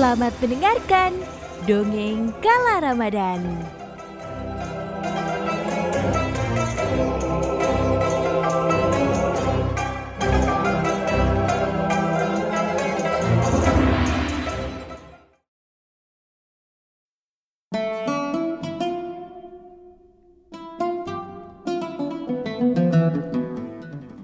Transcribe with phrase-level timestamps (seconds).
[0.00, 1.12] Selamat mendengarkan
[1.68, 3.44] Dongeng Kala Ramadan.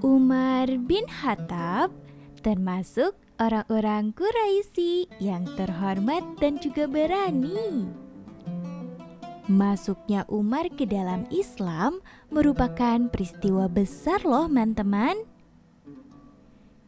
[0.00, 1.92] Umar bin Khattab
[2.40, 7.88] termasuk orang-orang Quraisy yang terhormat dan juga berani.
[9.46, 12.02] Masuknya Umar ke dalam Islam
[12.34, 15.14] merupakan peristiwa besar loh teman-teman.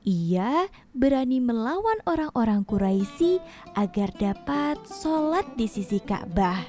[0.03, 3.39] Ia berani melawan orang-orang Quraisy
[3.79, 6.67] agar dapat sholat di sisi Ka'bah.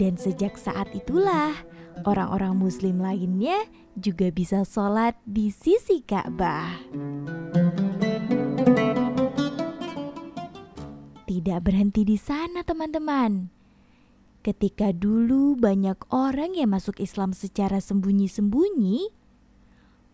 [0.00, 1.52] Dan sejak saat itulah
[2.08, 6.72] orang-orang muslim lainnya juga bisa sholat di sisi Ka'bah.
[11.46, 13.54] Tidak berhenti di sana teman-teman.
[14.42, 19.14] Ketika dulu banyak orang yang masuk Islam secara sembunyi-sembunyi,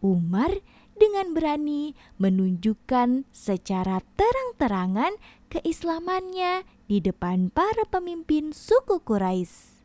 [0.04, 0.60] Umar
[0.92, 5.16] dengan berani menunjukkan secara terang-terangan
[5.48, 9.80] keislamannya di depan para pemimpin suku Quraisy.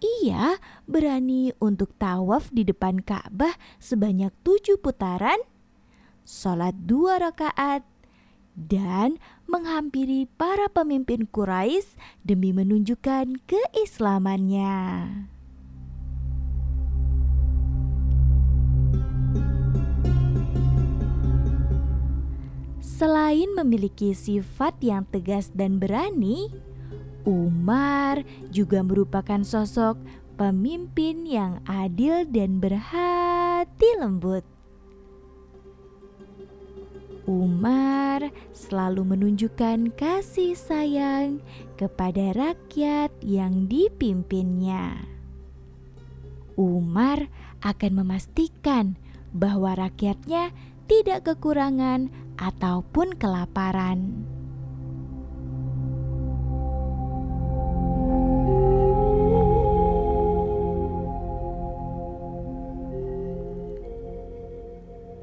[0.00, 0.56] Ia
[0.88, 5.36] berani untuk tawaf di depan Ka'bah sebanyak tujuh putaran,
[6.24, 7.84] sholat dua rakaat,
[8.56, 14.74] dan menghampiri para pemimpin Quraisy demi menunjukkan keislamannya.
[22.80, 26.48] Selain memiliki sifat yang tegas dan berani,
[27.28, 30.00] Umar juga merupakan sosok
[30.40, 34.48] pemimpin yang adil dan berhati lembut.
[37.28, 38.05] Umar
[38.52, 41.40] selalu menunjukkan kasih sayang
[41.80, 45.06] kepada rakyat yang dipimpinnya.
[46.56, 47.28] Umar
[47.60, 48.96] akan memastikan
[49.36, 50.50] bahwa rakyatnya
[50.88, 52.08] tidak kekurangan
[52.40, 54.24] ataupun kelaparan.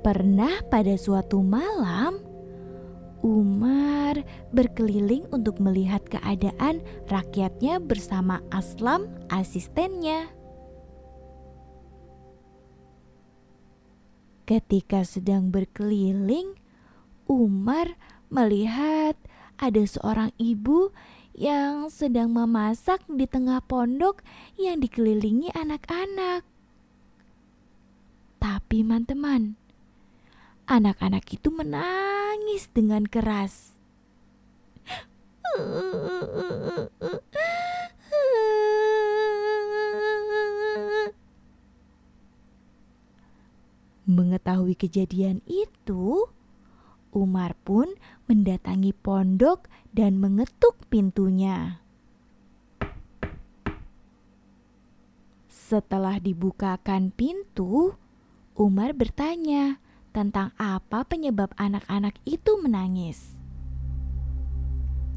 [0.03, 2.19] Pernah pada suatu malam,
[3.23, 4.19] Umar
[4.51, 10.27] berkeliling untuk melihat keadaan rakyatnya bersama Aslam, asistennya.
[14.43, 16.59] Ketika sedang berkeliling,
[17.23, 17.95] Umar
[18.27, 19.15] melihat
[19.55, 20.91] ada seorang ibu
[21.31, 24.19] yang sedang memasak di tengah pondok
[24.59, 26.43] yang dikelilingi anak-anak.
[28.43, 29.55] Tapi, teman-teman,
[30.67, 31.47] anak-anak itu
[32.53, 33.73] menangis dengan keras.
[44.05, 46.29] Mengetahui kejadian itu,
[47.09, 47.89] Umar pun
[48.29, 51.81] mendatangi pondok dan mengetuk pintunya.
[55.49, 57.97] Setelah dibukakan pintu,
[58.53, 59.81] Umar bertanya,
[60.13, 63.35] tentang apa penyebab anak-anak itu menangis.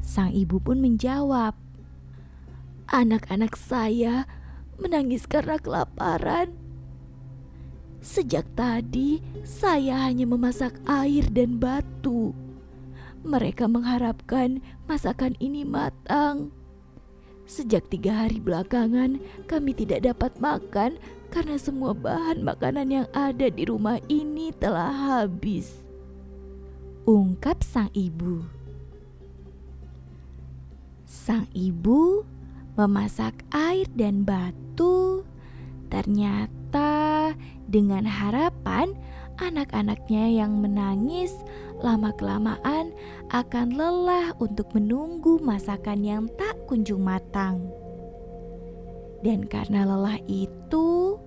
[0.01, 1.53] Sang ibu pun menjawab,
[2.89, 4.25] "Anak-anak saya
[4.81, 6.57] menangis karena kelaparan.
[8.01, 12.33] Sejak tadi, saya hanya memasak air dan batu.
[13.21, 16.49] Mereka mengharapkan masakan ini matang."
[17.47, 20.99] Sejak tiga hari belakangan, kami tidak dapat makan
[21.31, 25.87] karena semua bahan makanan yang ada di rumah ini telah habis.
[27.07, 28.43] Ungkap sang ibu.
[31.07, 32.27] Sang ibu
[32.75, 35.23] memasak air dan batu.
[35.87, 37.31] Ternyata
[37.63, 38.91] dengan harapan
[39.37, 41.33] anak-anaknya yang menangis
[41.81, 42.93] lama-kelamaan
[43.29, 47.61] akan lelah untuk menunggu masakan yang tak kunjung matang.
[49.21, 51.17] Dan karena lelah itu,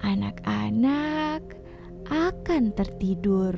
[0.00, 1.44] anak-anak
[2.08, 3.54] akan tertidur.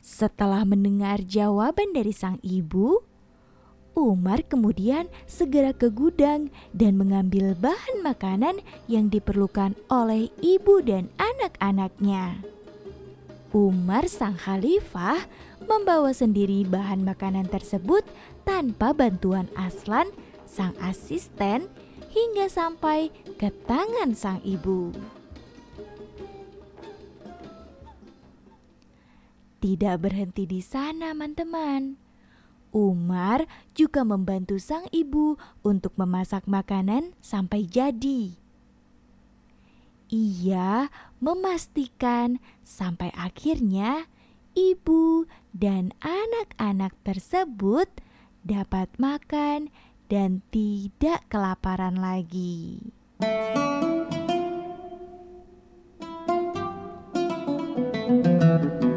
[0.00, 3.00] Setelah mendengar jawaban dari sang ibu,
[4.00, 12.40] Umar kemudian segera ke gudang dan mengambil bahan makanan yang diperlukan oleh ibu dan anak-anaknya.
[13.52, 15.28] Umar sang khalifah
[15.68, 18.02] membawa sendiri bahan makanan tersebut
[18.48, 20.08] tanpa bantuan Aslan,
[20.48, 21.68] sang asisten,
[22.10, 24.94] hingga sampai ke tangan sang ibu.
[29.60, 32.09] tidak berhenti di sana, teman-teman.
[32.70, 35.34] Umar juga membantu sang ibu
[35.66, 38.34] untuk memasak makanan sampai jadi.
[40.10, 40.90] Ia
[41.22, 44.10] memastikan sampai akhirnya
[44.58, 47.86] ibu dan anak-anak tersebut
[48.42, 49.70] dapat makan
[50.10, 52.90] dan tidak kelaparan lagi.
[58.10, 58.89] Umar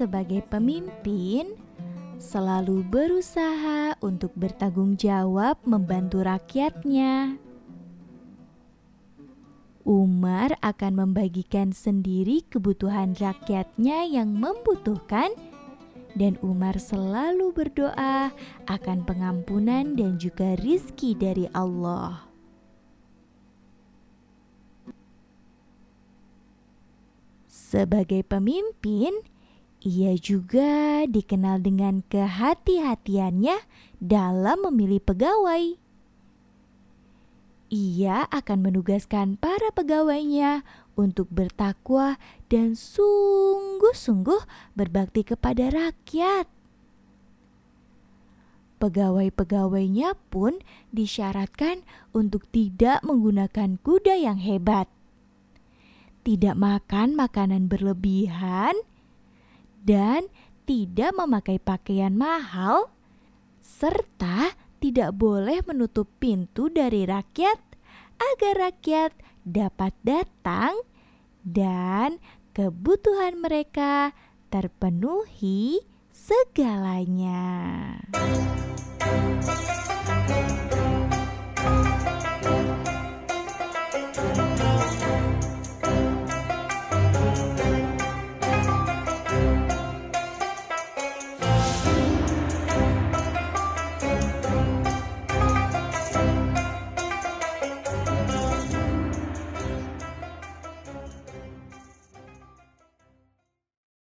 [0.00, 1.52] sebagai pemimpin
[2.16, 7.36] selalu berusaha untuk bertanggung jawab membantu rakyatnya.
[9.84, 15.36] Umar akan membagikan sendiri kebutuhan rakyatnya yang membutuhkan
[16.16, 18.32] dan Umar selalu berdoa
[18.72, 22.24] akan pengampunan dan juga rizki dari Allah.
[27.70, 29.14] Sebagai pemimpin,
[29.80, 33.64] ia juga dikenal dengan kehati-hatiannya
[33.96, 35.80] dalam memilih pegawai.
[37.70, 40.68] Ia akan menugaskan para pegawainya
[41.00, 42.20] untuk bertakwa
[42.52, 44.42] dan sungguh-sungguh
[44.76, 46.44] berbakti kepada rakyat.
[48.80, 50.60] Pegawai-pegawainya pun
[50.92, 54.88] disyaratkan untuk tidak menggunakan kuda yang hebat,
[56.24, 58.76] tidak makan makanan berlebihan,
[59.80, 60.28] dan
[60.68, 62.92] tidak memakai pakaian mahal,
[63.58, 67.58] serta tidak boleh menutup pintu dari rakyat
[68.20, 69.12] agar rakyat
[69.44, 70.76] dapat datang
[71.42, 72.20] dan
[72.52, 74.12] kebutuhan mereka
[74.52, 75.80] terpenuhi
[76.12, 77.48] segalanya.